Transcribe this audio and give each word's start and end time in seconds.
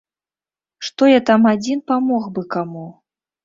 Што 0.89 1.11
я 1.11 1.21
там 1.31 1.47
адзін 1.53 1.85
памог 1.95 2.29
бы 2.39 2.47
каму? 2.59 2.87